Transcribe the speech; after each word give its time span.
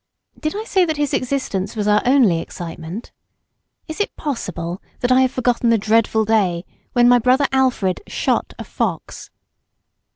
Did 0.39 0.55
I 0.55 0.63
say 0.63 0.83
that 0.83 0.97
his 0.97 1.13
existence 1.13 1.75
was 1.75 1.87
our 1.87 2.01
only 2.07 2.39
excitement. 2.39 3.11
Is 3.87 3.99
it 3.99 4.15
possible 4.15 4.81
that 5.01 5.11
I 5.11 5.21
have 5.21 5.31
forgotten 5.31 5.69
the 5.69 5.77
dreadful 5.77 6.25
day 6.25 6.65
when 6.93 7.07
my 7.07 7.19
brother 7.19 7.45
Alfred 7.51 8.01
shot 8.07 8.55
a 8.57 8.63
fox? 8.63 9.29